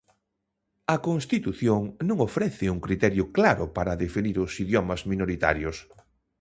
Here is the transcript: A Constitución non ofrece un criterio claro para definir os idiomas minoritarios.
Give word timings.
A 0.95 0.97
Constitución 1.07 1.81
non 2.07 2.17
ofrece 2.27 2.65
un 2.75 2.79
criterio 2.85 3.23
claro 3.37 3.65
para 3.77 3.99
definir 4.03 4.35
os 4.45 4.51
idiomas 4.63 5.01
minoritarios. 5.11 5.77